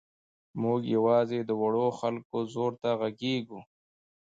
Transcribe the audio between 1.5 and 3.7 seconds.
وړو خلکو ځور ته غږېږو.